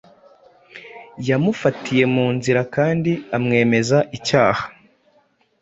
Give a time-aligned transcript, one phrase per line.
[1.29, 4.63] Yamufatiye mu nzira kandi amwemeza icyaha;